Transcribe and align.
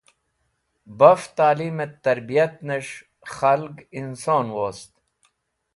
Baf 0.97 1.21
Ta'limet 1.35 1.93
Tarbiyat 2.03 2.53
nes̃h 2.67 2.93
Khalg 3.33 3.77
Inson 3.99 4.47
wost 4.57 4.91